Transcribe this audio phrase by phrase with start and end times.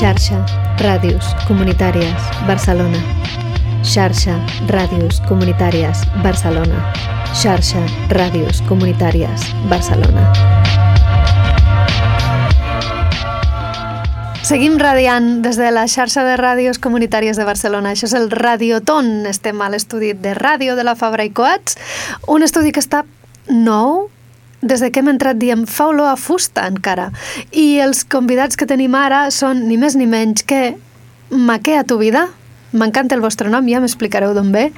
[0.00, 0.38] Xarxa
[0.80, 2.96] Ràdios Comunitàries Barcelona.
[3.84, 4.38] Xarxa
[4.70, 6.78] Ràdios Comunitàries Barcelona.
[7.36, 10.22] Xarxa Ràdios Comunitàries Barcelona.
[14.40, 17.92] Seguim radiant des de la xarxa de ràdios comunitàries de Barcelona.
[17.92, 19.26] Això és el Radioton.
[19.28, 21.76] Estem a l'estudi de ràdio de la Fabra i Coats,
[22.24, 23.04] un estudi que està
[23.52, 24.08] nou,
[24.62, 27.10] des de que hem entrat diem fa olor a fusta encara.
[27.52, 30.76] I els convidats que tenim ara són ni més ni menys que
[31.30, 32.26] Maquea tu vida,
[32.72, 34.70] m'encanta el vostre nom, ja m'explicareu d'on ve,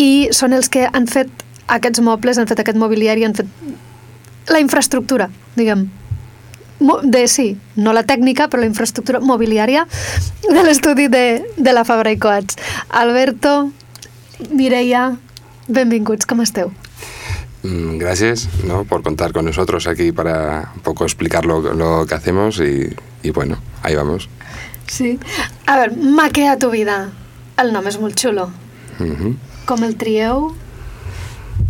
[0.00, 1.28] i són els que han fet
[1.68, 3.48] aquests mobles, han fet aquest mobiliari, han fet
[4.48, 5.88] la infraestructura, diguem,
[6.80, 9.84] de, sí, no la tècnica, però la infraestructura mobiliària
[10.48, 12.56] de l'estudi de, de la Fabra i Coats.
[12.88, 13.70] Alberto,
[14.48, 15.10] Mireia,
[15.68, 16.72] benvinguts, com esteu?
[17.62, 18.84] Mm, gracias ¿no?
[18.84, 23.30] por contar con nosotros aquí para un poco explicar lo, lo que hacemos y, y,
[23.30, 24.28] bueno, ahí vamos.
[24.86, 25.18] Sí.
[25.66, 27.10] A ver, maquea tu vida.
[27.60, 28.48] El nom és molt xulo.
[28.98, 29.36] Uh -huh.
[29.66, 30.54] Com el trieu?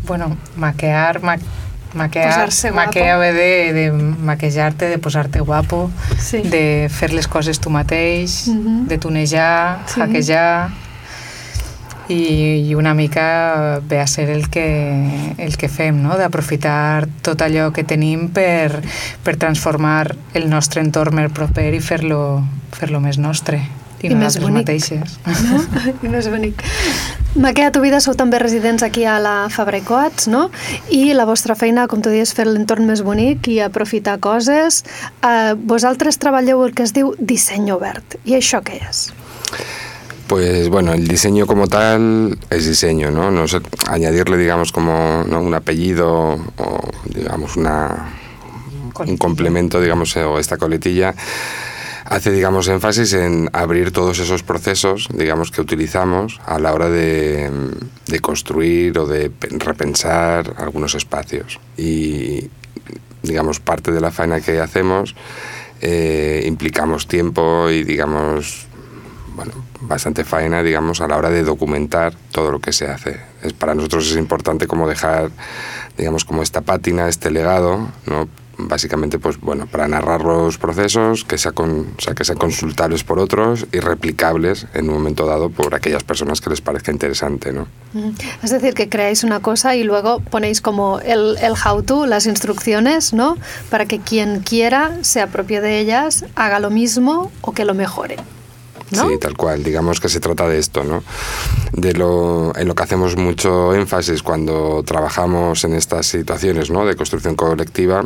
[0.07, 1.37] Bueno, maquear, ma
[1.95, 6.43] maquear, maquear ve de, de maquejar-te, de posar-te guapo, sí.
[6.43, 8.87] de fer les coses tu mateix, uh -huh.
[8.87, 10.01] de tunejar, sí.
[10.01, 10.71] hackejar
[12.11, 14.67] i, i una mica ve a ser el que,
[15.39, 16.17] el que fem, no?
[16.19, 18.83] d'aprofitar tot allò que tenim per,
[19.25, 22.43] per transformar el nostre entorn més proper i fer-lo
[22.75, 23.61] fer, -lo, més nostre
[24.03, 24.65] i, I més bonic.
[24.65, 25.19] mateixes.
[25.27, 25.61] No?
[26.07, 26.63] I més bonic.
[27.37, 30.49] Maquea tu vida sou també residents aquí a la Fabra i Coats, no?
[30.91, 34.83] I la vostra feina, com tu dius, fer l'entorn més bonic i aprofitar coses.
[35.21, 38.19] Uh, vosaltres treballeu el que es diu disseny obert.
[38.25, 39.11] I això què és?
[40.31, 43.33] Pues bueno, el diseño como tal es diseño, ¿no?
[43.89, 45.41] añadirle, digamos, como ¿no?
[45.41, 48.15] un apellido o, digamos, una,
[48.97, 51.17] un complemento, digamos, o esta coletilla,
[52.05, 57.51] hace, digamos, énfasis en abrir todos esos procesos, digamos, que utilizamos a la hora de,
[58.07, 61.59] de construir o de repensar algunos espacios.
[61.77, 62.49] Y,
[63.25, 65.17] digamos, parte de la faena que hacemos
[65.83, 68.67] eh, implicamos tiempo y, digamos,
[69.41, 73.19] bueno, bastante faena, digamos, a la hora de documentar todo lo que se hace.
[73.43, 75.31] Es, para nosotros es importante como dejar,
[75.97, 78.29] digamos, como esta pátina, este legado, ¿no?
[78.59, 81.55] básicamente pues bueno para narrar los procesos que sean,
[81.97, 86.43] sea, que sean consultables por otros y replicables en un momento dado por aquellas personas
[86.43, 87.69] que les parezca interesante ¿no?
[88.43, 92.27] es decir que creáis una cosa y luego ponéis como el, el how to las
[92.27, 93.39] instrucciones ¿no?
[93.71, 98.17] para que quien quiera se apropie de ellas haga lo mismo o que lo mejore
[98.91, 99.09] ¿No?
[99.09, 99.63] Sí, tal cual.
[99.63, 101.03] Digamos que se trata de esto, ¿no?
[101.73, 106.85] De lo, en lo que hacemos mucho énfasis cuando trabajamos en estas situaciones, ¿no?
[106.85, 108.05] De construcción colectiva,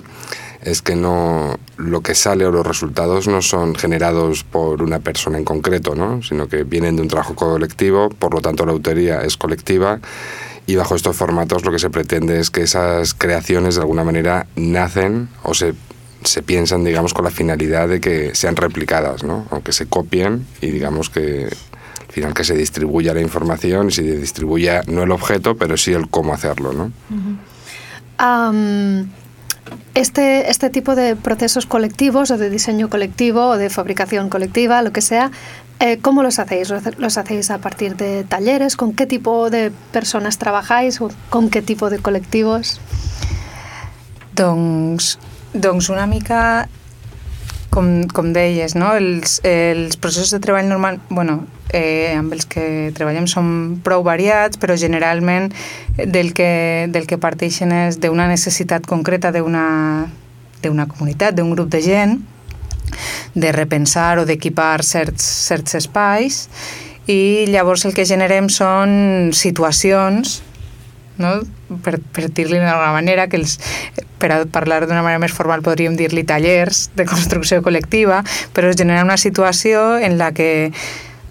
[0.63, 5.39] es que no lo que sale o los resultados no son generados por una persona
[5.39, 6.23] en concreto, ¿no?
[6.23, 10.01] Sino que vienen de un trabajo colectivo, por lo tanto la autoría es colectiva
[10.67, 14.47] y bajo estos formatos lo que se pretende es que esas creaciones de alguna manera
[14.57, 15.75] nacen o se
[16.25, 19.47] se piensan, digamos, con la finalidad de que sean replicadas, ¿no?
[19.51, 24.03] Aunque se copien y digamos que al final que se distribuya la información y se
[24.03, 26.85] distribuya no el objeto, pero sí el cómo hacerlo, ¿no?
[27.11, 27.15] Uh
[28.21, 28.51] -huh.
[28.51, 29.09] um,
[29.95, 34.93] este, este tipo de procesos colectivos o de diseño colectivo o de fabricación colectiva, lo
[34.93, 35.31] que sea,
[35.81, 36.71] eh, ¿cómo los hacéis?
[36.99, 38.77] ¿Los hacéis a partir de talleres?
[38.77, 41.01] ¿Con qué tipo de personas trabajáis?
[41.31, 42.81] ¿Con qué tipo de colectivos?
[44.35, 45.19] Doncs
[45.55, 46.69] Doncs una mica
[47.71, 48.93] com, com deies, no?
[48.95, 51.45] els, els processos de treball normal, bueno,
[51.75, 53.49] eh, amb els que treballem són
[53.87, 55.51] prou variats, però generalment
[55.99, 60.09] del que, del que parteixen és d'una necessitat concreta d'una
[60.63, 62.19] comunitat, d'un grup de gent,
[63.35, 66.45] de repensar o d'equipar certs, certs espais
[67.11, 70.41] i llavors el que generem són situacions
[71.19, 71.41] no?
[71.83, 73.57] Per, per dir-li d'alguna manera, que els,
[74.21, 78.23] per a parlar d'una manera més formal podríem dir-li tallers de construcció col·lectiva,
[78.55, 80.71] però es genera una situació en la que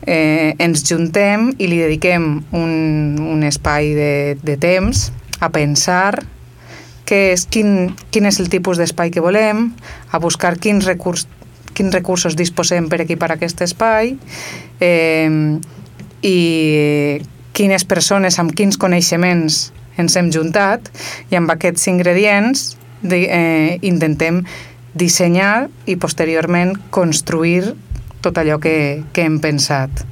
[0.06, 2.73] eh, ens juntem i li dediquem un,
[3.23, 4.13] un espai de,
[4.44, 5.09] de temps
[5.39, 6.23] a pensar
[7.07, 9.68] què és, quin, quin és el tipus d'espai que volem,
[10.12, 11.27] a buscar quins, recurs,
[11.75, 14.15] quins recursos disposem per equipar aquest espai
[14.79, 15.59] eh,
[16.23, 16.38] i
[17.53, 20.90] quines persones amb quins coneixements ens hem juntat
[21.31, 24.44] i amb aquests ingredients de, eh, intentem
[24.94, 27.74] dissenyar i posteriorment construir
[28.24, 30.06] tot allò que, que hem pensat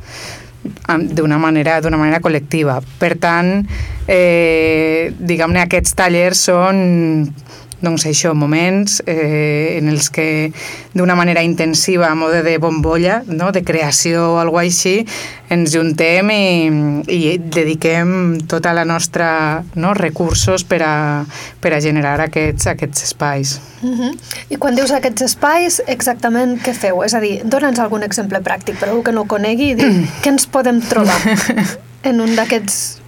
[1.18, 2.82] d'una manera, d'una manera col·lectiva.
[3.02, 3.64] Per tant,
[4.06, 7.32] eh, diguem-ne, aquests tallers són
[7.82, 10.52] doncs això, moments eh, en els que
[10.94, 13.52] d'una manera intensiva, a mode de bombolla, no?
[13.52, 15.06] de creació o alguna així,
[15.52, 16.46] ens juntem i,
[17.12, 19.94] i dediquem tota la nostra no?
[19.98, 20.94] recursos per a,
[21.60, 23.60] per a generar aquests, aquests espais.
[23.82, 24.12] Uh -huh.
[24.50, 27.04] I quan dius aquests espais, exactament què feu?
[27.04, 29.92] És a dir, dona'ns algun exemple pràctic per algú que no ho conegui i dir,
[30.24, 31.20] què ens podem trobar
[32.10, 33.02] en un d'aquests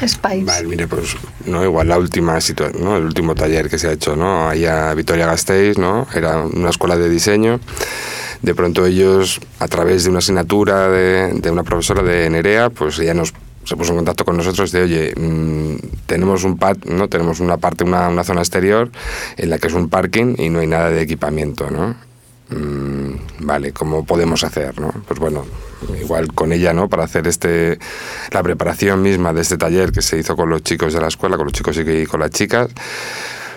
[0.00, 0.44] espais.
[0.44, 1.16] Vale, mire, pues
[1.46, 2.96] no igual la última situación, ¿no?
[2.96, 4.48] El último taller que se ha hecho, ¿no?
[4.48, 6.06] Allá Vitoria Gasteiz, ¿no?
[6.14, 7.60] Era una escuela de diseño.
[8.42, 12.98] De pronto ellos, a través de una asignatura de, de una profesora de Nerea, pues
[12.98, 13.32] ella nos
[13.64, 17.08] se puso en contacto con nosotros de, oye, mmm, tenemos un pad, ¿no?
[17.08, 18.90] Tenemos una parte, una, una zona exterior
[19.36, 21.94] en la que es un parking y no hay nada de equipamiento, ¿no?
[22.50, 23.01] Mmm,
[23.40, 24.92] vale, ¿cómo podemos hacer, no?
[25.06, 25.44] Pues bueno,
[26.00, 26.88] igual con ella, ¿no?
[26.88, 27.78] Para hacer este
[28.30, 31.36] la preparación misma de este taller que se hizo con los chicos de la escuela,
[31.36, 32.70] con los chicos y con las chicas.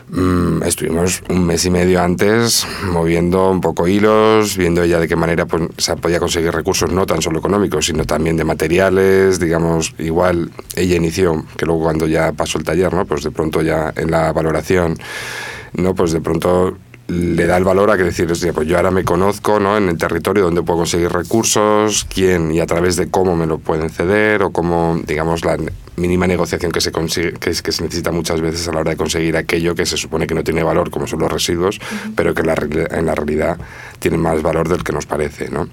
[0.07, 5.15] Mmm, estuvimos un mes y medio antes moviendo un poco hilos, viendo ella de qué
[5.15, 9.95] manera pues, se podía conseguir recursos no tan solo económicos, sino también de materiales, digamos,
[9.97, 13.05] igual ella inició, que luego cuando ya pasó el taller, ¿no?
[13.05, 14.95] Pues de pronto ya en la valoración,
[15.73, 15.95] ¿no?
[15.95, 19.59] Pues de pronto le da el valor a que decir, pues yo ahora me conozco
[19.59, 19.77] ¿no?
[19.77, 23.59] en el territorio donde puedo conseguir recursos, quién y a través de cómo me lo
[23.59, 25.57] pueden ceder o cómo, digamos, la
[25.97, 28.91] mínima negociación que se, consigue, que, es, que se necesita muchas veces a la hora
[28.91, 31.81] de conseguir aquello que se supone que no tiene valor, como son los residuos, uh
[31.81, 32.13] -huh.
[32.15, 32.55] pero que la,
[32.91, 33.57] en la realidad
[33.99, 35.49] tienen más valor del que nos parece.
[35.49, 35.69] ¿no?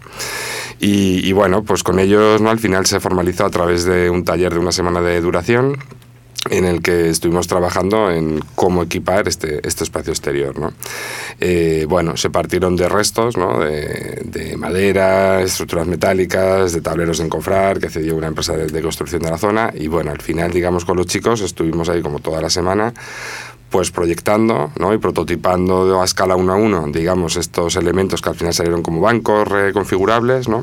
[0.80, 2.50] Y, y bueno, pues con ellos ¿no?
[2.50, 5.78] al final se formalizó a través de un taller de una semana de duración
[6.50, 10.58] en el que estuvimos trabajando en cómo equipar este, este espacio exterior.
[10.58, 10.72] ¿no?
[11.40, 13.60] Eh, bueno, se partieron de restos ¿no?
[13.60, 18.82] de, de, madera, estructuras metálicas, de tableros de encofrar que cedió una empresa de, de
[18.82, 22.18] construcción de la zona y bueno, al final, digamos, con los chicos estuvimos ahí como
[22.18, 22.92] toda la semana
[23.72, 24.92] pues proyectando ¿no?
[24.92, 29.00] y prototipando a escala 1 a 1, digamos, estos elementos que al final salieron como
[29.00, 30.62] bancos reconfigurables, ¿no?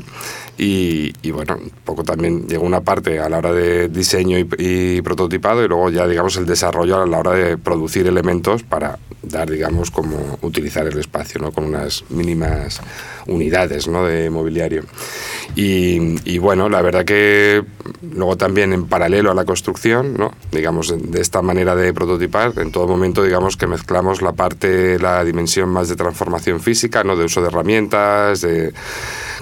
[0.62, 5.00] Y, bueno, un poco también llegó una parte a la hora de diseño y, y,
[5.00, 9.50] prototipado y luego ya, digamos, el desarrollo a la hora de producir elementos para dar,
[9.50, 11.50] digamos, como utilizar el espacio, ¿no?
[11.50, 12.82] Con unas mínimas
[13.26, 14.04] unidades, ¿no?
[14.04, 14.84] De mobiliario.
[15.56, 17.64] Y, y bueno, la verdad que
[18.02, 20.32] luego también en paralelo a la construcción, ¿no?
[20.52, 25.24] Digamos, de esta manera de prototipar, en todo momento, digamos, que mezclamos la parte, la
[25.24, 27.16] dimensión más de transformación física, ¿no?
[27.16, 28.74] De uso de herramientas, de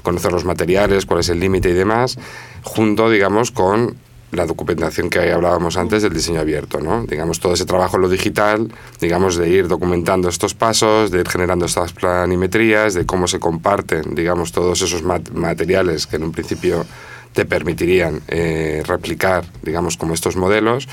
[0.02, 2.16] conocer los materiales, cuál es el límite y demás,
[2.62, 3.96] junto, digamos, con
[4.30, 7.04] la documentación que hablábamos antes del diseño abierto, ¿no?
[7.04, 8.70] Digamos, todo ese trabajo en lo digital,
[9.00, 14.14] digamos, de ir documentando estos pasos, de ir generando estas planimetrías, de cómo se comparten,
[14.14, 16.84] digamos, todos esos mat materiales que en un principio
[17.32, 20.88] te permitirían eh, replicar, digamos, como estos modelos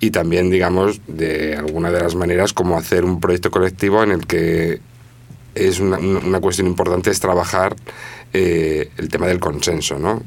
[0.00, 4.26] y también, digamos, de alguna de las maneras, como hacer un proyecto colectivo en el
[4.26, 4.80] que
[5.54, 7.74] es una, una cuestión importante es trabajar
[8.32, 10.22] eh, el tema del consenso, ¿no?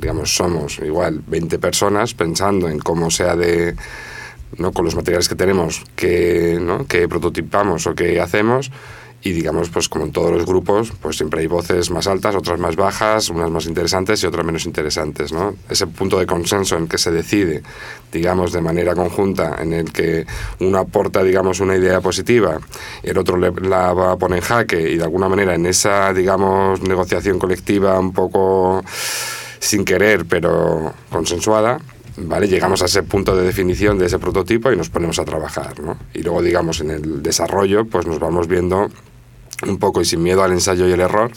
[0.00, 3.74] Digamos, somos igual 20 personas pensando en cómo sea de,
[4.58, 4.72] ¿no?
[4.72, 6.86] con los materiales que tenemos, que, ¿no?
[6.86, 8.70] que prototipamos o que hacemos,
[9.24, 12.60] y digamos, pues como en todos los grupos, pues siempre hay voces más altas, otras
[12.60, 15.56] más bajas, unas más interesantes y otras menos interesantes, ¿no?
[15.66, 17.62] Ese punto de consenso en que se decide,
[18.12, 20.26] digamos, de manera conjunta, en el que
[20.60, 22.60] uno aporta, digamos, una idea positiva,
[23.02, 27.38] el otro le, la poner en jaque y de alguna manera en esa, digamos, negociación
[27.38, 28.84] colectiva un poco
[29.58, 31.80] sin querer, pero consensuada,
[32.18, 32.46] ¿vale?
[32.46, 35.96] Llegamos a ese punto de definición de ese prototipo y nos ponemos a trabajar, ¿no?
[36.12, 38.90] Y luego, digamos, en el desarrollo, pues nos vamos viendo
[39.66, 41.30] un poco y sin miedo al ensayo y el error,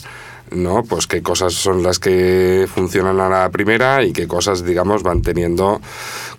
[0.51, 0.83] ¿no?
[0.83, 5.21] Pues qué cosas son las que funcionan a la primera y qué cosas, digamos, van
[5.21, 5.81] teniendo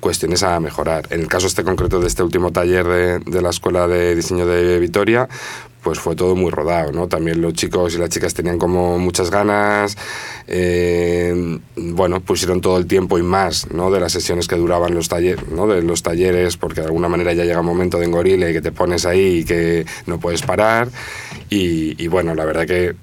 [0.00, 1.06] cuestiones a mejorar.
[1.10, 4.46] En el caso este concreto de este último taller de, de la Escuela de Diseño
[4.46, 5.28] de Vitoria,
[5.82, 7.08] pues fue todo muy rodado, ¿no?
[7.08, 9.96] También los chicos y las chicas tenían como muchas ganas,
[10.46, 13.90] eh, bueno, pusieron todo el tiempo y más, ¿no?
[13.90, 15.66] De las sesiones que duraban los talleres, ¿no?
[15.66, 18.72] De los talleres, porque de alguna manera ya llega un momento de engorile que te
[18.72, 20.88] pones ahí y que no puedes parar.
[21.50, 22.94] Y bueno, la verdad que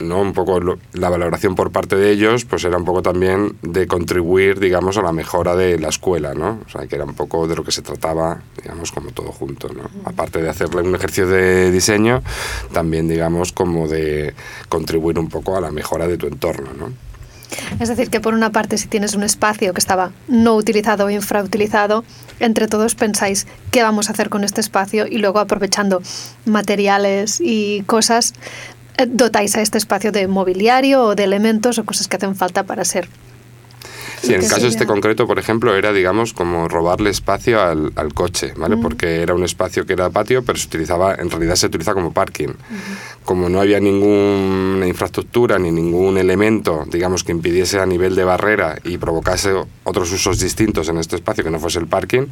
[0.00, 0.20] ¿no?
[0.20, 3.86] un poco lo, la valoración por parte de ellos pues era un poco también de
[3.86, 6.60] contribuir digamos a la mejora de la escuela ¿no?
[6.66, 9.68] o sea que era un poco de lo que se trataba digamos como todo junto
[9.72, 9.90] ¿no?
[10.04, 12.22] aparte de hacerle un ejercicio de diseño
[12.72, 14.34] también digamos como de
[14.68, 17.10] contribuir un poco a la mejora de tu entorno ¿no?
[17.78, 21.10] Es decir, que por una parte, si tienes un espacio que estaba no utilizado o
[21.10, 22.04] infrautilizado,
[22.38, 26.02] entre todos pensáis qué vamos a hacer con este espacio y luego aprovechando
[26.44, 28.34] materiales y cosas,
[29.06, 32.84] dotáis a este espacio de mobiliario o de elementos o cosas que hacen falta para
[32.84, 33.08] ser
[34.22, 38.12] Sí, en el caso este concreto, por ejemplo, era, digamos, como robarle espacio al, al
[38.12, 38.76] coche, ¿vale?
[38.76, 42.12] Porque era un espacio que era patio, pero se utilizaba, en realidad se utiliza como
[42.12, 42.48] parking.
[43.24, 48.78] Como no había ninguna infraestructura ni ningún elemento, digamos, que impidiese a nivel de barrera
[48.82, 49.52] y provocase
[49.84, 52.26] otros usos distintos en este espacio que no fuese el parking,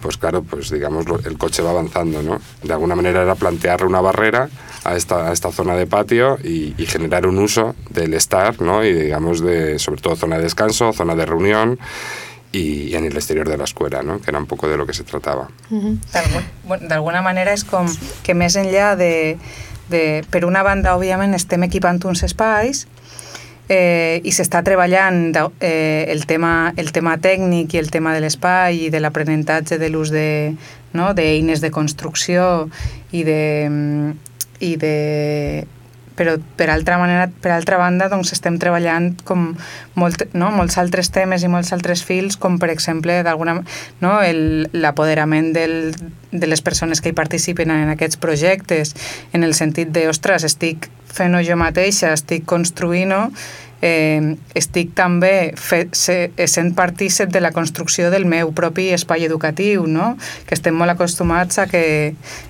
[0.00, 2.40] pues claro, pues digamos, el coche va avanzando, ¿no?
[2.62, 4.48] De alguna manera era plantearle una barrera
[4.84, 8.84] a esta, a esta zona de patio y, y, generar un uso del estar, ¿no?
[8.84, 11.78] Y digamos, de, sobre todo zona de descanso, zona de reunión
[12.52, 14.20] y, en el exterior de la escuela, no?
[14.20, 15.48] que era un poco de lo que se tratava.
[15.70, 16.88] Uh -huh.
[16.88, 17.86] D'alguna manera és com
[18.22, 19.38] que més enllà de,
[19.90, 20.22] de...
[20.30, 22.86] Per una banda, òbviament, estem equipant uns espais
[23.68, 28.86] eh, i s'està treballant eh, el, tema, el tema tècnic i el tema de l'espai
[28.86, 32.68] i de l'aprenentatge de l'ús d'eines de, no, de, de construcció
[33.12, 33.42] i de,
[34.60, 34.94] i de
[36.18, 39.52] però per altra, manera, per altra banda doncs estem treballant com
[39.98, 40.50] molt, no?
[40.54, 43.60] molts altres temes i molts altres fils, com per exemple d'alguna
[44.02, 44.12] no?
[44.74, 48.94] l'apoderament de les persones que hi participen en aquests projectes,
[49.32, 53.28] en el sentit de, ostres, estic fent-ho jo mateixa, estic construint-ho,
[53.82, 56.16] eh, estic també fet, se,
[56.50, 60.16] sent partícip de la construcció del meu propi espai educatiu, no?
[60.46, 61.84] que estem molt acostumats a que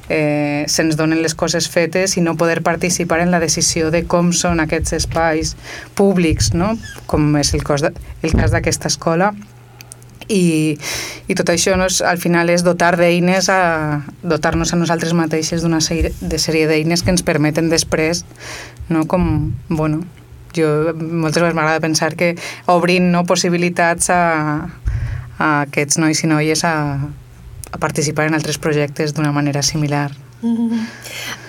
[0.08, 4.32] eh, se'ns donen les coses fetes i no poder participar en la decisió de com
[4.32, 5.54] són aquests espais
[5.99, 6.76] públics, no?
[7.06, 9.32] com és el, cos de, el cas d'aquesta escola,
[10.28, 10.76] i,
[11.28, 15.64] i tot això no és, al final és dotar d'eines a dotar-nos a nosaltres mateixes
[15.64, 18.25] d'una sèrie de sèrie d'eines que ens permeten després
[18.92, 20.04] no, com, bueno,
[20.57, 22.35] jo moltes vegades m'agrada pensar que
[22.67, 24.23] obrint no, possibilitats a,
[25.38, 26.75] a aquests nois i noies a,
[27.73, 30.11] a participar en altres projectes d'una manera similar.
[30.40, 30.81] Mm -hmm.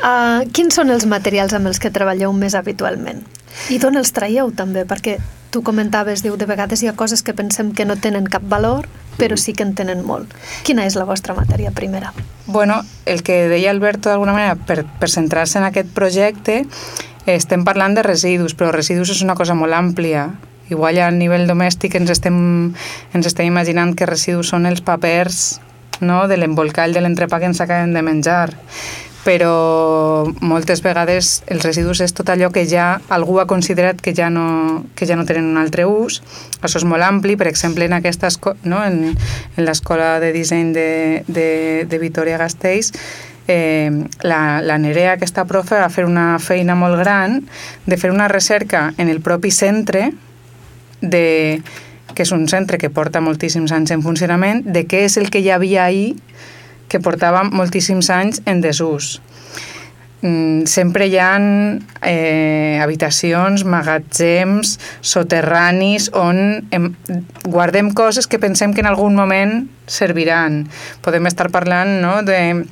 [0.01, 3.21] uh, quins són els materials amb els que treballeu més habitualment?
[3.69, 4.85] I d'on els traieu també?
[4.85, 8.43] Perquè tu comentaves, diu, de vegades hi ha coses que pensem que no tenen cap
[8.45, 8.87] valor,
[9.17, 10.33] però sí que en tenen molt.
[10.63, 12.13] Quina és la vostra matèria primera?
[12.47, 16.65] Bueno, el que deia Alberto d'alguna manera, per, per centrar-se en aquest projecte,
[17.25, 20.29] estem parlant de residus, però residus és una cosa molt àmplia.
[20.69, 22.37] Igual a nivell domèstic ens estem,
[23.13, 25.59] ens estem imaginant que residus són els papers
[26.01, 26.27] no?
[26.29, 28.49] de l'embolcall de l'entrepà que ens acabem de menjar
[29.23, 34.29] però moltes vegades els residus és tot allò que ja algú ha considerat que ja
[34.31, 36.21] no, que ja no tenen un altre ús.
[36.63, 37.95] Això és molt ampli, per exemple, en,
[38.63, 38.83] no?
[38.83, 38.99] en,
[39.57, 40.89] en l'escola de disseny de,
[41.27, 41.49] de,
[41.89, 42.93] de Vitoria Gasteiz,
[43.49, 43.91] eh,
[44.21, 47.41] la, la Nerea, aquesta profe, va fer una feina molt gran
[47.85, 50.11] de fer una recerca en el propi centre
[51.01, 51.61] de
[52.13, 55.41] que és un centre que porta moltíssims anys en funcionament, de què és el que
[55.43, 56.17] hi havia ahir
[56.89, 59.19] que portava moltíssims anys en desús.
[60.21, 61.31] Mm, sempre hi ha
[62.03, 66.41] eh, habitacions, magatzems, soterranis on
[66.75, 66.89] em,
[67.45, 70.65] guardem coses que pensem que en algun moment serviran.
[71.05, 72.65] Podem estar parlant no, de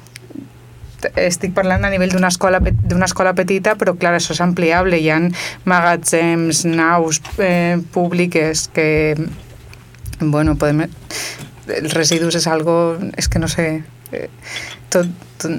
[1.16, 2.60] estic parlant a nivell d'una escola,
[3.06, 5.00] escola petita, però clar, això és ampliable.
[5.00, 5.20] Hi ha
[5.70, 9.16] magatzems, naus eh, públiques que,
[10.20, 10.88] bueno, podem...
[11.68, 12.98] Els residus és algo...
[13.18, 13.70] És que no sé...
[14.16, 14.30] Eh,
[14.94, 15.10] tot,
[15.42, 15.52] tot,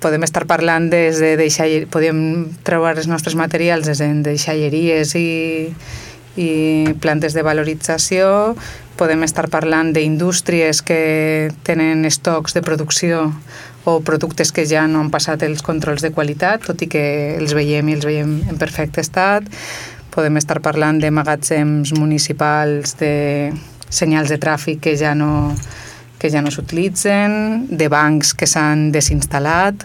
[0.00, 2.18] podem estar parlant des de deixalleries, podem
[2.64, 5.28] trobar els nostres materials des de deixalleries i,
[6.36, 8.54] i plantes de valorització,
[8.98, 13.28] podem estar parlant d'indústries que tenen estocs de producció
[13.84, 17.04] o productes que ja no han passat els controls de qualitat, tot i que
[17.36, 19.46] els veiem i els veiem en perfecte estat.
[20.14, 23.52] Podem estar parlant de magatzems municipals, de
[23.90, 25.52] senyals de tràfic que ja no,
[26.18, 29.84] que ja no s'utilitzen, de bancs que s'han desinstal·lat,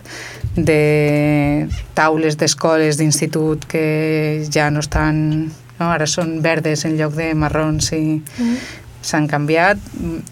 [0.55, 5.49] de taules d'escoles d'institut que ja no estan...
[5.79, 5.89] No?
[5.89, 8.55] Ara són verdes en lloc de marrons i mm.
[9.01, 9.81] s'han canviat.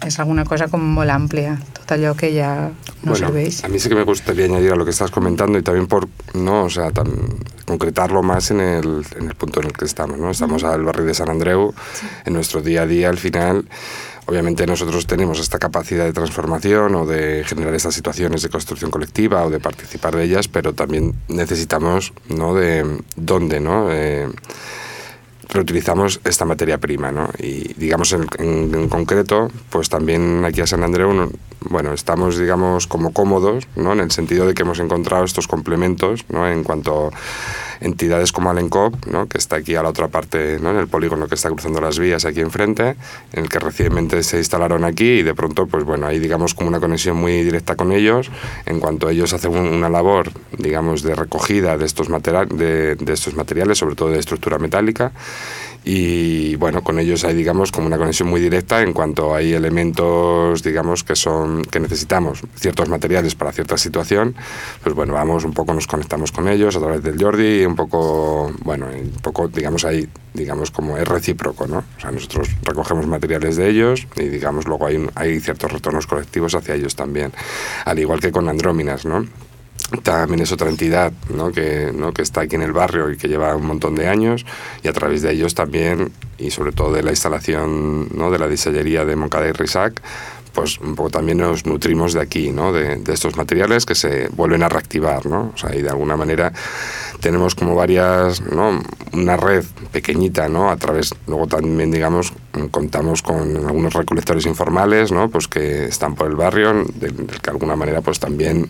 [0.06, 1.58] És alguna cosa com molt àmplia
[1.90, 2.70] allò que ya
[3.02, 3.64] no bueno, serveix.
[3.64, 6.08] A mí sí que me gustaría añadir a lo que estás comentando y también por,
[6.34, 7.08] no, o sea, tan,
[7.66, 10.30] concretarlo más en el, en el punto en el que estamos, ¿no?
[10.30, 12.06] Estamos al barrio de San Andreu, sí.
[12.24, 13.68] en nuestro día a día, al final,
[14.26, 19.44] obviamente nosotros tenemos esta capacidad de transformación o de generar estas situaciones de construcción colectiva
[19.44, 24.28] o de participar de ellas, pero también necesitamos, ¿no?, de dónde, ¿no?, eh,
[25.48, 27.30] reutilizamos esta materia prima, ¿no?
[27.38, 31.12] Y digamos en, concreto, pues también aquí a San Andreu,
[31.68, 33.92] bueno, estamos digamos como cómodos, ¿no?
[33.92, 36.48] En el sentido de que hemos encontrado estos complementos, ¿no?
[36.48, 37.10] En cuanto
[37.80, 39.28] entidades como Alencop, ¿no?
[39.28, 40.70] que está aquí a la otra parte, ¿no?
[40.70, 42.96] en el polígono que está cruzando las vías aquí enfrente,
[43.32, 46.68] en el que recientemente se instalaron aquí y de pronto, pues bueno, hay digamos como
[46.68, 48.30] una conexión muy directa con ellos,
[48.66, 53.34] en cuanto ellos hacen una labor, digamos, de recogida de estos, material, de, de estos
[53.34, 55.12] materiales, sobre todo de estructura metálica,
[55.90, 60.62] y bueno, con ellos hay digamos como una conexión muy directa en cuanto hay elementos
[60.62, 64.34] digamos que son que necesitamos ciertos materiales para cierta situación,
[64.82, 67.74] pues bueno, vamos un poco nos conectamos con ellos a través del Jordi y un
[67.74, 71.78] poco, bueno, un poco digamos ahí digamos como es recíproco, ¿no?
[71.78, 76.54] O sea, nosotros recogemos materiales de ellos y digamos luego hay, hay ciertos retornos colectivos
[76.54, 77.32] hacia ellos también,
[77.86, 79.24] al igual que con Andróminas, ¿no?
[80.02, 81.50] También es otra entidad ¿no?
[81.50, 82.12] Que, ¿no?
[82.12, 84.44] que está aquí en el barrio y que lleva un montón de años
[84.82, 88.30] y a través de ellos también y sobre todo de la instalación ¿no?
[88.30, 90.02] de la disellería de Moncada y Risac
[90.58, 90.80] pues
[91.12, 92.72] también nos nutrimos de aquí, ¿no?
[92.72, 95.52] de, de, estos materiales que se vuelven a reactivar, ¿no?
[95.54, 96.52] O sea, y de alguna manera
[97.20, 98.82] tenemos como varias, ¿no?
[99.12, 100.68] Una red pequeñita, ¿no?
[100.68, 102.32] A través, luego también, digamos,
[102.72, 105.30] contamos con algunos recolectores informales, ¿no?
[105.30, 108.68] Pues que están por el barrio, de que de alguna manera, pues también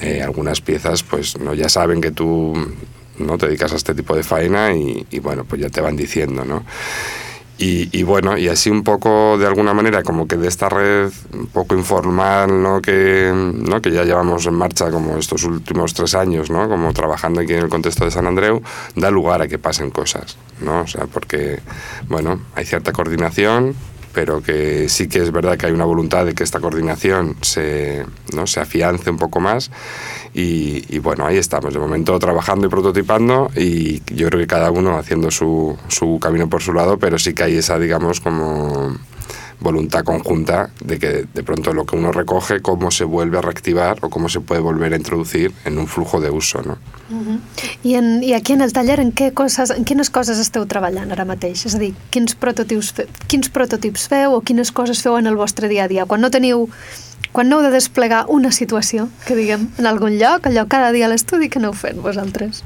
[0.00, 1.54] eh, algunas piezas, pues, ¿no?
[1.54, 2.52] Ya saben que tú
[3.16, 5.96] no te dedicas a este tipo de faena y, y bueno, pues ya te van
[5.96, 6.62] diciendo, ¿no?
[7.58, 11.46] Y, bueno, y así un poco de alguna manera como que de esta red un
[11.46, 12.82] poco informal, ¿no?
[12.82, 13.80] Que, ¿no?
[13.80, 16.68] que ya llevamos en marcha como estos últimos tres años, ¿no?
[16.68, 18.62] Como trabajando aquí en el contexto de San Andreu,
[18.96, 20.80] da lugar a que pasen cosas, ¿no?
[20.80, 21.60] O sea, porque,
[22.08, 23.76] bueno, hay cierta coordinación,
[24.12, 28.04] pero que sí que es verdad que hay una voluntad de que esta coordinación se,
[28.34, 28.46] ¿no?
[28.46, 29.70] se afiance un poco más
[30.34, 34.70] y, y, bueno, ahí estamos, de momento trabajando y prototipando y yo creo que cada
[34.70, 38.96] uno haciendo su, su camino por su lado, pero sí que hay esa, digamos, como
[39.62, 43.98] voluntad conjunta de que de pronto lo que uno recoge, cómo se vuelve a reactivar
[44.02, 46.62] o cómo se puede volver a introducir en un flujo de uso.
[46.62, 46.78] No?
[47.10, 47.40] Uh -huh.
[47.82, 51.12] I, en, I aquí en el taller en, què coses, en quines coses esteu treballant
[51.12, 51.66] ara mateix?
[51.66, 55.36] És a dir, quins prototips, fe, quins prototips feu o quines coses feu en el
[55.36, 56.06] vostre dia a dia?
[56.06, 56.68] Quan no teniu
[57.32, 61.06] quan no heu de desplegar una situació, que diguem, en algun lloc, allò cada dia
[61.06, 62.62] a l'estudi, que aneu fent vosaltres?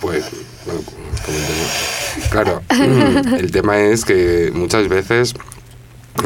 [0.00, 0.24] Pues,
[0.64, 0.80] bueno,
[2.30, 2.62] Claro,
[3.38, 5.34] el tema es que muchas veces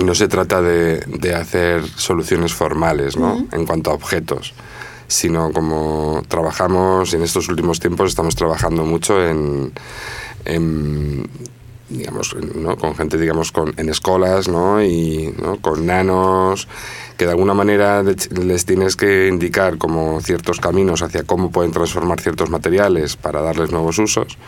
[0.05, 3.35] no se trata de, de hacer soluciones formales, ¿no?
[3.35, 3.55] Uh -huh.
[3.55, 4.55] En cuanto a objetos,
[5.07, 9.73] sino como trabajamos, en estos últimos tiempos estamos trabajando mucho en,
[10.45, 11.29] en
[11.89, 12.77] digamos, ¿no?
[12.77, 14.83] con gente, digamos, con, en escuelas, ¿no?
[14.83, 15.57] Y ¿no?
[15.61, 16.69] con nanos,
[17.17, 22.21] que de alguna manera les tienes que indicar como ciertos caminos hacia cómo pueden transformar
[22.21, 24.39] ciertos materiales para darles nuevos usos.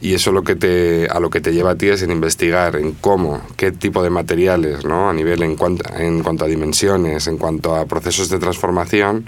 [0.00, 2.76] Y eso lo que te, a lo que te lleva a ti es en investigar
[2.76, 5.08] en cómo, qué tipo de materiales, ¿no?
[5.08, 9.26] A nivel en cuanto, en cuanto a dimensiones, en cuanto a procesos de transformación,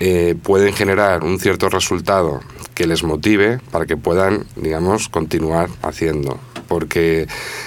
[0.00, 2.40] eh, pueden generar un cierto resultado
[2.74, 6.38] que les motive para que puedan, digamos, continuar haciendo
[6.72, 7.26] porque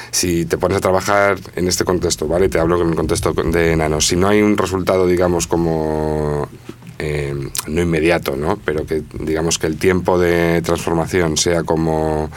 [0.10, 2.50] si te pones a trabajar en este contexto, ¿vale?
[2.50, 4.08] Te hablo en el contexto de nanos.
[4.08, 6.50] Si no hay un resultado, digamos, como
[6.98, 7.36] eh,
[7.68, 8.58] no inmediato, ¿no?
[8.66, 12.32] Pero que digamos que el tiempo de transformación sea como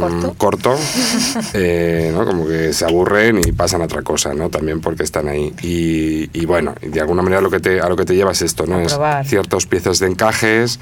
[0.00, 0.76] corto, corto
[1.54, 2.24] eh, ¿no?
[2.24, 4.48] como que se aburren y pasan a otra cosa, ¿no?
[4.48, 5.52] También porque están ahí.
[5.62, 8.42] Y, y bueno, de alguna manera lo que te, a lo que te lleva es
[8.42, 8.80] esto, ¿no?
[8.80, 10.80] Es ciertos piezas de encajes,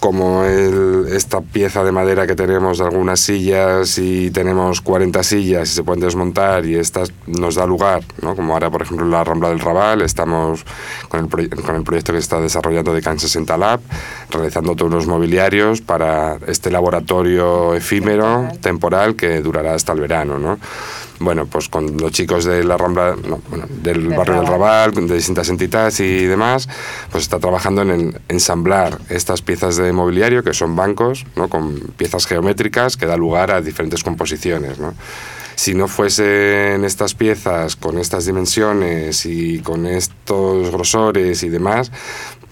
[0.00, 5.70] como el, esta pieza de madera que tenemos de algunas sillas y tenemos 40 sillas
[5.70, 8.34] y se pueden desmontar y estas nos da lugar, ¿no?
[8.34, 10.64] Como ahora, por ejemplo, en la Rambla del Raval, estamos
[11.08, 13.80] con el, con el proyecto que se está desarrollando de Can 60 Lab,
[14.30, 20.38] realizando todos los mobiliarios para este laboratorio efímero temporal, temporal que durará hasta el verano,
[20.38, 20.58] ¿no?
[21.18, 24.44] Bueno, pues con los chicos de la Rambla, no, bueno, del de barrio Raval.
[24.44, 26.68] del Raval, de distintas entidades y demás,
[27.10, 31.48] pues está trabajando en el, ensamblar estas piezas de mobiliario, que son bancos, ¿no?
[31.48, 34.94] con piezas geométricas que da lugar a diferentes composiciones, ¿no?
[35.54, 41.92] si no fuesen estas piezas con estas dimensiones y con estos grosores y demás,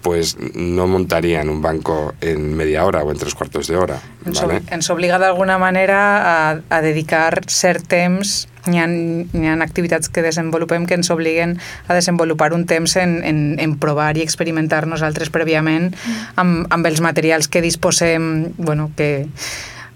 [0.01, 3.99] pues no montarían un banco en media hora o en tres cuartos de hora.
[4.25, 4.61] ¿vale?
[4.71, 10.21] Ens obliga d'alguna manera a, a dedicar cert temps hi ha, hi ha activitats que
[10.21, 15.33] desenvolupem que ens obliguen a desenvolupar un temps en, en, en provar i experimentar nosaltres
[15.33, 15.91] prèviament
[16.35, 19.27] amb, amb els materials que disposem, bueno, que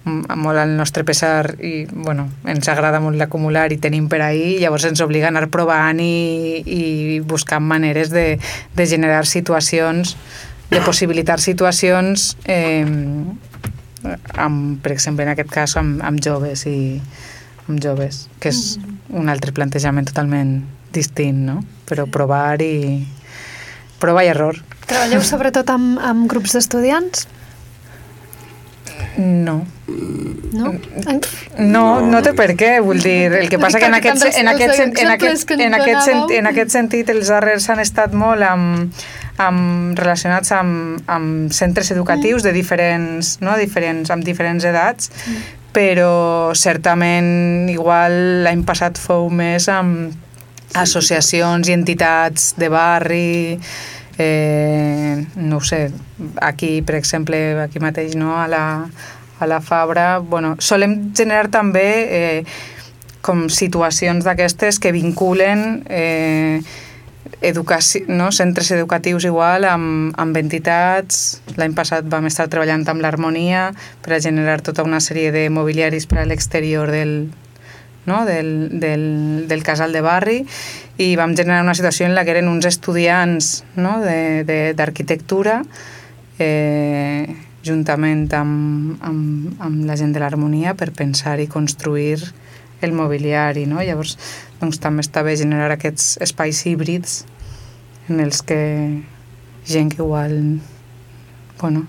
[0.06, 4.86] molt al nostre pesar i bueno, ens agrada molt l'acumular i tenim per ahir, llavors
[4.86, 8.28] ens obliga a anar provant i, i buscant maneres de,
[8.76, 10.16] de generar situacions
[10.70, 12.86] de possibilitar situacions eh,
[14.34, 16.78] amb, per exemple en aquest cas amb, amb joves i
[17.66, 18.78] amb joves, que és
[19.10, 20.60] un altre plantejament totalment
[20.94, 21.60] distint, no?
[21.90, 23.02] Però provar i
[24.02, 24.60] provar i error.
[24.86, 27.26] Treballeu sobretot amb, amb grups d'estudiants?
[29.18, 29.66] No.
[30.52, 30.72] No?
[31.60, 34.80] No, no té per què, vull dir, el que passa que en aquest, en aquest,
[34.82, 39.06] en aquest, en aquest, en aquest sentit els darrers han estat molt amb,
[39.38, 43.56] amb, relacionats amb, amb centres educatius de diferents, no?
[43.60, 45.12] diferents, amb diferents edats,
[45.76, 50.16] però certament igual l'any passat fou més amb
[50.76, 53.60] associacions i entitats de barri,
[54.18, 55.92] eh, no sé,
[56.42, 58.40] aquí, per exemple, aquí mateix, no?
[58.40, 58.90] a, la,
[59.40, 62.46] a la Fabra, bueno, solem generar també eh,
[63.26, 66.62] com situacions d'aquestes que vinculen eh,
[67.42, 68.32] educació, no?
[68.32, 71.42] centres educatius igual amb, amb entitats.
[71.58, 73.72] L'any passat vam estar treballant amb l'Harmonia
[74.06, 77.16] per a generar tota una sèrie de mobiliaris per a l'exterior del,
[78.06, 78.24] no?
[78.26, 79.06] del, del,
[79.50, 80.40] del casal de barri
[80.98, 83.98] i vam generar una situació en la que eren uns estudiants no?
[84.02, 85.62] d'arquitectura
[86.40, 92.22] eh, juntament amb, amb, amb la gent de l'harmonia per pensar i construir
[92.86, 93.66] el mobiliari.
[93.66, 93.82] No?
[93.84, 94.16] Llavors,
[94.62, 97.24] doncs, també està bé generar aquests espais híbrids
[98.10, 98.62] en els que
[99.66, 100.60] gent que igual
[101.60, 101.86] bueno,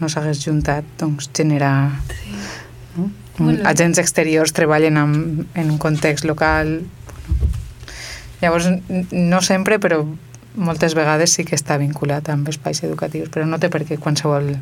[0.00, 2.32] no s'hagués juntat, doncs generar sí.
[2.96, 3.10] no?
[3.68, 5.18] agents exteriors treballen en,
[5.54, 6.80] en un context local.
[8.40, 8.68] Llavors,
[9.10, 10.04] no sempre, però
[10.58, 14.44] moltes vegades sí que està vinculat amb espais educatius, però no té per què qualsevol,
[14.44, 14.58] mm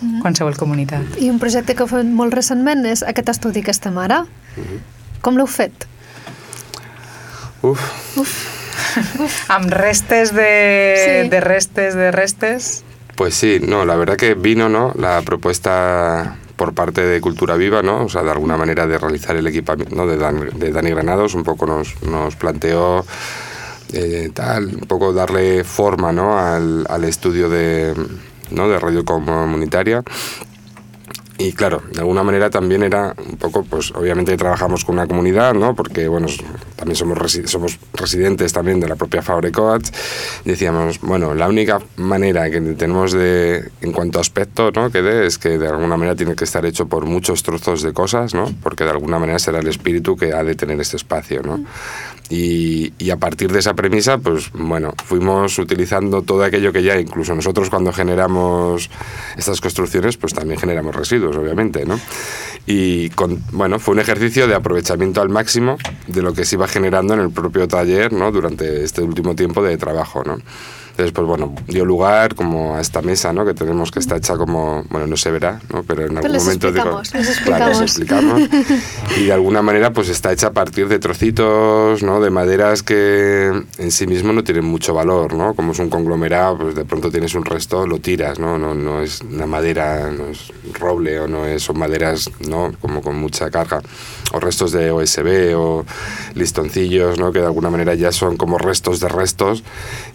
[0.00, 0.22] -hmm.
[0.22, 1.18] qualsevol comunitat.
[1.18, 4.22] I un projecte que heu fet molt recentment és aquest estudi que estem ara.
[4.22, 4.80] Mm -hmm.
[5.20, 5.86] Com l'heu fet?
[7.62, 7.80] Uf.
[8.16, 8.60] Uf.
[9.48, 11.28] amb restes de, sí.
[11.28, 12.84] de restes de restes.
[13.16, 14.92] Pues sí, no, la verdad que vino, ¿no?
[14.96, 18.04] La propuesta por parte de Cultura Viva, ¿no?
[18.04, 20.06] O sea, de alguna manera de realizar el equipamiento ¿no?
[20.06, 23.02] de, Dani Granados, un poco nos, planteó
[23.94, 26.38] eh, tal, un poco darle forma ¿no?
[26.38, 27.94] al, al estudio de,
[28.50, 28.68] ¿no?
[28.68, 30.04] de radio comunitaria
[31.40, 35.54] y claro, de alguna manera también era un poco, pues obviamente trabajamos con una comunidad,
[35.54, 35.74] ¿no?
[35.74, 36.26] Porque, bueno,
[36.76, 39.90] también somos, somos residentes también de la propia Fabrecoats.
[40.44, 44.90] Y decíamos, bueno, la única manera que tenemos de, en cuanto a aspecto, ¿no?
[44.90, 47.94] Que de, es que de alguna manera tiene que estar hecho por muchos trozos de
[47.94, 48.52] cosas, ¿no?
[48.62, 51.64] Porque de alguna manera será el espíritu que ha de tener este espacio, ¿no?
[52.30, 56.98] Y, y, a partir de esa premisa, pues bueno, fuimos utilizando todo aquello que ya,
[56.98, 58.88] incluso nosotros cuando generamos
[59.36, 61.98] estas construcciones, pues también generamos residuos, obviamente, ¿no?
[62.66, 66.68] Y con, bueno, fue un ejercicio de aprovechamiento al máximo de lo que se iba
[66.68, 68.30] generando en el propio taller, ¿no?
[68.30, 70.38] Durante este último tiempo de trabajo, ¿no?
[71.00, 73.46] Entonces, pues bueno, dio lugar como a esta mesa, ¿no?
[73.46, 75.82] Que tenemos que está hecha como, bueno, no se verá, ¿no?
[75.82, 77.00] Pero en algún momento digo,
[77.46, 78.42] claro, les explicamos.
[79.16, 82.20] y de alguna manera, pues está hecha a partir de trocitos, ¿no?
[82.20, 85.54] De maderas que en sí mismo no tienen mucho valor, ¿no?
[85.54, 88.58] Como es un conglomerado, pues de pronto tienes un resto, lo tiras, ¿no?
[88.58, 92.72] No, no es una madera, no es roble o no es, son maderas, ¿no?
[92.78, 93.80] Como con mucha carga.
[94.32, 95.86] O restos de OSB o
[96.34, 97.32] listoncillos, ¿no?
[97.32, 99.64] Que de alguna manera ya son como restos de restos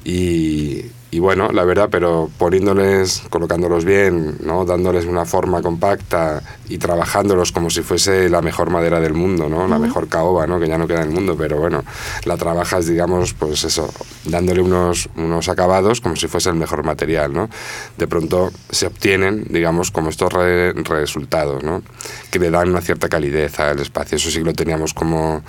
[0.04, 0.75] y
[1.12, 4.66] y, bueno, la verdad, pero poniéndoles, colocándolos bien, ¿no?
[4.66, 9.66] dándoles una forma compacta y trabajándolos como si fuese la mejor madera del mundo, ¿no?
[9.68, 10.60] la mejor caoba, ¿no?
[10.60, 11.86] que ya no queda en el mundo, pero bueno,
[12.26, 13.90] la trabajas, digamos, pues eso,
[14.26, 17.34] dándole unos, unos acabados como si fuese el mejor material.
[17.34, 17.50] ¿no?
[17.98, 21.82] De pronto se obtienen, digamos, como estos resultados, ¿no?
[22.30, 24.18] que le dan una cierta calidez al espacio.
[24.18, 25.44] Eso sí que lo teníamos como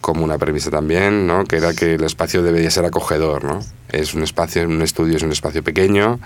[0.00, 1.44] como una premisa también, ¿no?
[1.44, 3.44] que era que el espacio debería ser acogedor.
[3.44, 3.60] ¿no?
[3.90, 6.20] Es un espacio, un estudio es un espacio pequeño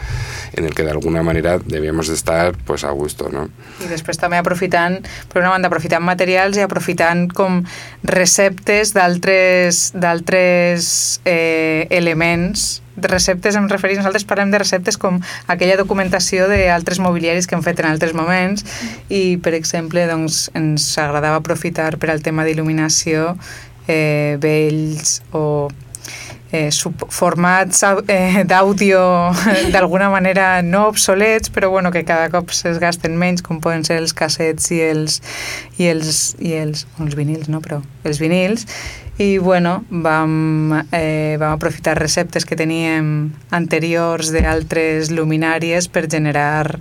[0.52, 3.28] en el que de alguna manera debíamos de estar pues, a gusto.
[3.30, 3.48] No?
[3.82, 5.00] I després també aprofitant,
[5.32, 7.62] per una banda, aprofitant materials i aprofitant com
[8.04, 16.48] receptes d'altres eh, elements de receptes em referim, nosaltres parlem de receptes com aquella documentació
[16.50, 18.64] d'altres mobiliaris que hem fet en altres moments
[19.08, 23.34] i, per exemple, doncs, ens agradava aprofitar per al tema d'il·luminació
[23.88, 25.70] eh, vells o
[26.54, 26.70] eh,
[27.10, 29.02] formats eh, d'àudio
[29.74, 33.98] d'alguna manera no obsolets, però bueno, que cada cop es gasten menys, com poden ser
[34.02, 35.20] els cassets i els,
[35.78, 37.60] i els, i els, els vinils, no?
[37.64, 38.68] però els vinils,
[39.18, 46.80] i bueno, vam, eh, vam aprofitar receptes que teníem anteriors d'altres luminàries per generar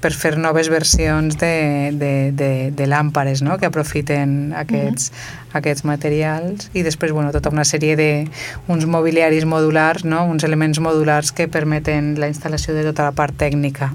[0.00, 3.56] per fer noves versions de, de, de, de làmpares no?
[3.58, 5.56] que aprofiten aquests, mm -hmm.
[5.58, 10.24] aquests materials i després bueno, tota una sèrie d'uns mobiliaris modulars, no?
[10.24, 13.92] uns elements modulars que permeten la instal·lació de tota la part tècnica.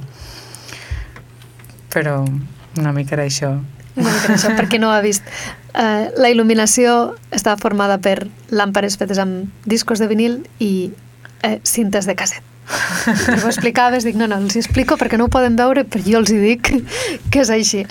[1.93, 2.25] Però
[2.77, 3.61] una mica era això.
[3.95, 5.23] Una mica això, perquè no ha vist.
[5.73, 10.91] Uh, la il·luminació està formada per làmpares fetes amb discos de vinil i
[11.45, 12.52] uh, cintes de casset.
[12.63, 16.21] I ho explicaves, dic, no, no, els explico perquè no ho poden veure, però jo
[16.21, 16.71] els hi dic
[17.33, 17.83] que és així.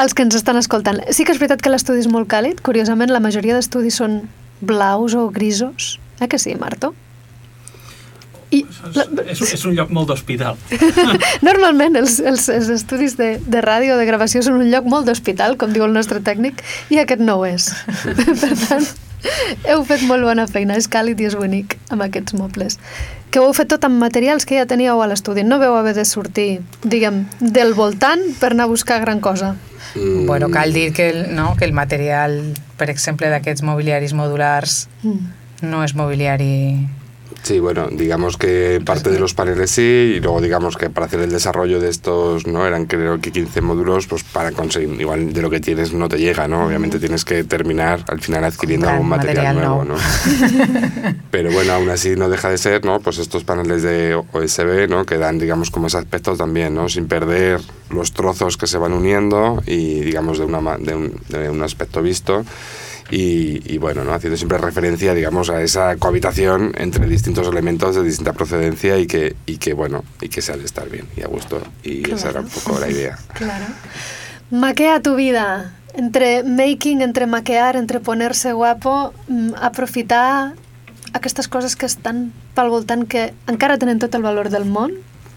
[0.00, 1.02] Els que ens estan escoltant.
[1.12, 4.22] Sí que és veritat que l'estudi és molt càlid, curiosament la majoria d'estudis són
[4.60, 6.94] blaus o grisos, eh que sí, Marto?
[8.54, 8.62] I
[8.94, 9.04] la...
[9.26, 10.58] és, és un lloc molt d'hospital.
[11.48, 15.08] Normalment els, els, els estudis de, de ràdio o de gravació són un lloc molt
[15.08, 16.62] d'hospital, com diu el nostre tècnic,
[16.94, 17.68] i aquest no ho és.
[18.42, 18.86] per tant,
[19.66, 22.78] heu fet molt bona feina, és càlid i és bonic amb aquests mobles.
[23.36, 25.42] Que ho heu fet tot amb materials que ja teníeu a l'estudi.
[25.44, 29.50] No veu haver de sortir, diguem, del voltant per anar a buscar gran cosa.
[29.92, 30.22] Mm.
[30.24, 32.38] Bueno, cal dir que el, no, que el material,
[32.80, 35.68] per exemple, d'aquests mobiliaris modulars mm.
[35.68, 36.88] no és mobiliari
[37.42, 41.20] Sí, bueno, digamos que parte de los paneles sí, y luego digamos que para hacer
[41.20, 42.66] el desarrollo de estos, ¿no?
[42.66, 46.18] Eran creo que 15 módulos, pues para conseguir, igual de lo que tienes no te
[46.18, 46.66] llega, ¿no?
[46.66, 49.94] Obviamente tienes que terminar al final adquiriendo algún material, nuevo, no.
[51.30, 53.00] Pero bueno, aún así no deja de ser, ¿no?
[53.00, 55.04] Pues estos paneles de OSB, ¿no?
[55.06, 56.88] Que dan, digamos, como ese aspecto también, ¿no?
[56.88, 61.48] Sin perder los trozos que se van uniendo y, digamos, de, una, de, un, de
[61.48, 62.44] un aspecto visto.
[63.10, 64.12] Y, y, bueno, ¿no?
[64.12, 69.36] haciendo siempre referencia, digamos, a esa cohabitación entre distintos elementos de distinta procedencia y que,
[69.46, 71.62] y que bueno, y que se ha de estar bien y a gusto.
[71.82, 72.16] Y claro.
[72.16, 73.18] esa era un poco la idea.
[73.34, 73.66] Claro.
[74.50, 75.74] Maquea tu vida.
[75.94, 80.54] Entre making, entre maquear, entre ponerse guapo, mm, aprofitar
[81.12, 84.94] aquestes coses que estan pel voltant que encara tenen tot el valor del món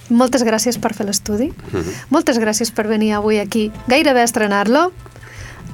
[0.10, 1.50] moltes gràcies per fer l'estudi.
[1.50, 1.94] Uh -huh.
[2.10, 4.92] Moltes gràcies per venir avui aquí, gairebé a estrenar-lo.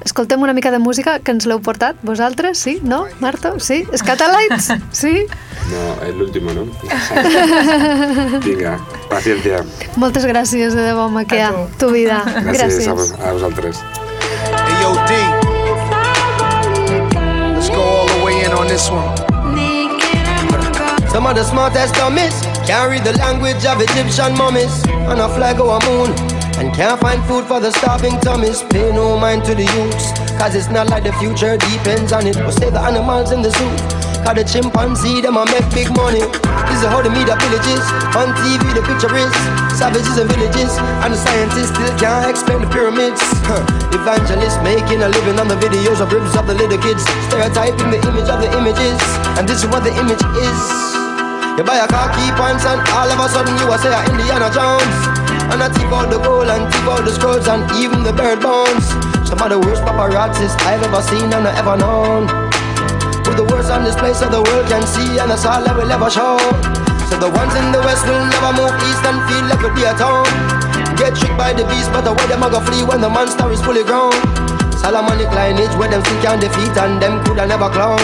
[0.04, 2.78] Escoltem una mica de música que ens l'heu portat, vosaltres, sí?
[2.82, 3.06] No?
[3.20, 3.54] Marta?
[3.58, 3.84] Sí?
[3.96, 4.72] Scatalites?
[4.92, 5.26] Sí?
[5.66, 6.62] No, el último, ¿no?
[8.44, 8.78] Vinga,
[9.10, 9.64] paciencia.
[9.96, 11.50] Moltes gràcies, de debò, Maquia.
[11.76, 12.22] Tu vida.
[12.22, 12.86] Gràcies, gràcies.
[12.86, 13.80] A, vos, a vosaltres.
[14.52, 15.12] Hey, yo, D.
[17.56, 19.10] Let's go all the way in on this one.
[21.10, 22.34] Some of the smartest dummies
[22.68, 24.84] read the language of Egyptian mummies.
[25.08, 26.35] On a flag or a moon.
[26.56, 28.64] And can't find food for the starving tummies.
[28.72, 30.16] Pay no mind to the youths.
[30.40, 32.36] Cause it's not like the future depends on it.
[32.36, 33.72] But save the animals in the zoo.
[34.24, 36.24] Cause the chimpanzee, them a make big money.
[36.72, 37.84] This is how the media villages.
[38.16, 39.28] On TV, the picture is
[39.76, 40.72] savages and villages.
[41.04, 43.20] And the scientists still can't explain the pyramids.
[43.92, 47.04] Evangelists making a living on the videos of ribs of the little kids.
[47.28, 48.96] Stereotyping the image of the images.
[49.36, 50.60] And this is what the image is.
[51.60, 54.48] You buy a car, keep on, and all of a sudden you are say Indiana
[54.48, 55.35] Jones.
[55.52, 58.42] And I tip out the gold and tip out the scrolls and even the bird
[58.42, 58.86] bones.
[59.28, 62.26] Some of the worst paparazzis I've ever seen and I've ever known.
[63.26, 65.72] With the worst on this place so the world can see and that's all I
[65.72, 66.38] will ever show.
[67.10, 69.86] So the ones in the west will never move east and feel like a be
[69.86, 70.26] at home.
[70.98, 73.50] Get tricked by the beast, but the way them a go flee when the monster
[73.52, 74.16] is fully grown.
[74.80, 78.00] Solomonic lineage where them still can defeat and them coulda never clown.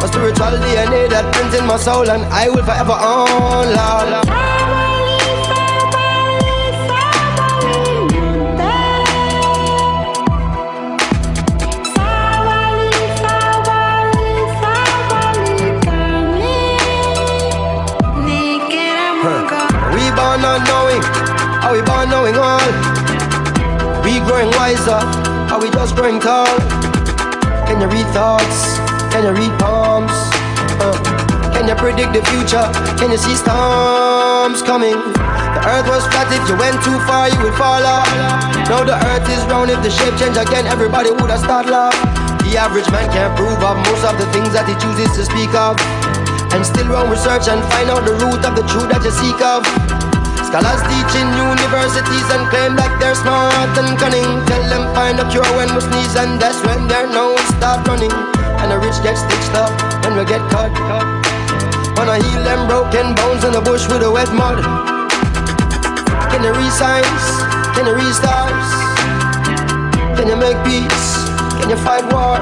[0.00, 4.28] A spiritual DNA that prints in my soul and I will forever own, Lord.
[4.28, 4.67] born
[21.68, 22.64] Are we born knowing all?
[24.00, 25.04] We growing wiser?
[25.52, 26.48] Are we just growing tall?
[27.68, 28.80] Can you read thoughts?
[29.12, 30.08] Can you read palms?
[30.80, 30.96] Uh,
[31.52, 32.64] can you predict the future?
[32.96, 34.96] Can you see storms coming?
[34.96, 38.08] The earth was flat, if you went too far, you would fall off.
[38.72, 41.92] Now the earth is round, if the shape change again, everybody would have started laugh.
[42.48, 45.52] The average man can't prove of most of the things that he chooses to speak
[45.52, 45.76] of.
[46.48, 49.36] And still run research and find out the root of the truth that you seek
[49.44, 50.07] of.
[50.48, 54.24] Scholars teach in universities and claim like they're smart and cunning.
[54.48, 58.08] Tell them find a cure when we sneeze and that's when their nose start running.
[58.64, 59.68] And the rich get stitched up
[60.08, 60.72] when we get cut.
[62.00, 64.64] Wanna heal them broken bones in the bush with a wet mud.
[66.32, 67.24] Can you signs?
[67.76, 68.68] Can you read stars?
[70.16, 71.28] Can you make peace?
[71.60, 72.40] Can you fight war?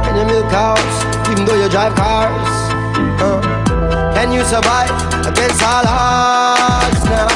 [0.00, 0.96] Can you milk cows
[1.28, 2.48] even though you drive cars?
[4.16, 7.28] Can you survive against all odds now?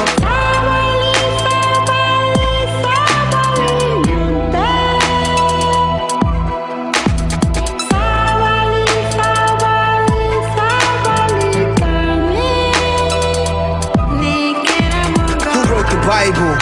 [15.43, 16.53] Who wrote the Bible?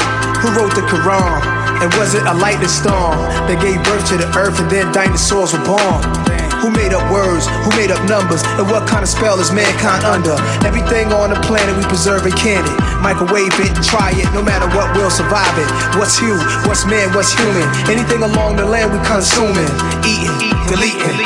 [0.42, 1.42] Who wrote the Quran?
[1.82, 3.18] And was it a lightning storm
[3.48, 6.31] that gave birth to the earth and then dinosaurs were born?
[6.62, 7.50] Who made up words?
[7.66, 8.44] Who made up numbers?
[8.62, 10.38] And what kind of spell is mankind under?
[10.62, 12.78] Everything on the planet we preserve and can it.
[13.02, 15.70] Microwave it, try it, no matter what, we'll survive it.
[15.98, 16.38] What's you?
[16.70, 17.14] What's man?
[17.14, 17.66] What's human?
[17.90, 19.70] Anything along the land we consuming,
[20.06, 21.18] eating, deleting,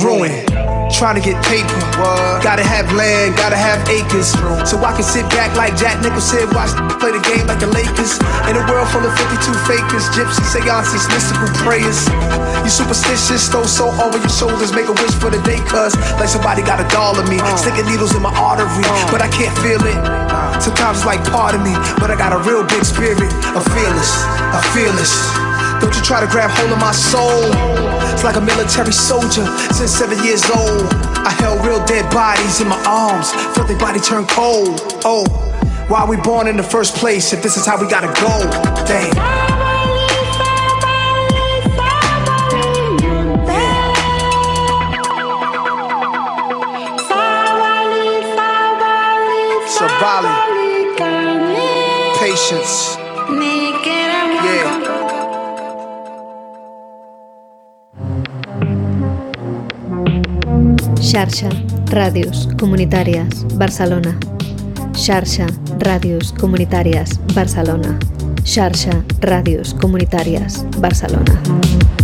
[0.00, 0.57] ruin.
[0.98, 1.78] Trying to get paper.
[1.94, 2.42] What?
[2.42, 4.34] Gotta have land, gotta have acres.
[4.66, 8.18] So I can sit back like Jack Nicholson, watch play the game like the Lakers.
[8.50, 9.38] In a world full of 52
[9.70, 12.02] fakers, gypsy seances, mystical prayers.
[12.66, 16.28] You superstitious, throw salt over your shoulders, make a wish for the day, cuz like
[16.28, 17.38] somebody got a doll of me.
[17.38, 17.54] Uh.
[17.54, 19.10] Sticking needles in my artery, uh.
[19.14, 19.98] but I can't feel it.
[20.02, 20.58] Uh.
[20.58, 23.30] Sometimes it's like part of me, but I got a real big spirit.
[23.54, 24.10] I'm fearless,
[24.50, 25.47] I'm fearless.
[25.80, 27.44] Don't you try to grab hold of my soul.
[28.12, 30.82] It's like a military soldier since seven years old.
[31.22, 34.82] I held real dead bodies in my arms, felt their body turn cold.
[35.04, 35.24] Oh,
[35.88, 38.38] why we born in the first place if this is how we gotta go?
[49.78, 50.34] Sabali.
[52.18, 52.97] Patience.
[61.08, 61.48] Xarxa,
[61.88, 64.12] ràdios, comunitàries, Barcelona.
[64.92, 65.46] Xarxa,
[65.80, 67.96] ràdios, comunitàries, Barcelona.
[68.44, 68.92] Xarxa,
[69.24, 71.97] ràdios, comunitàries, Barcelona.